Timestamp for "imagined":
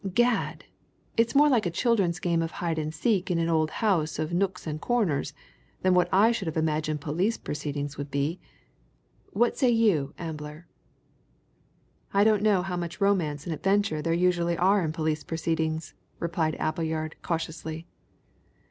6.57-6.99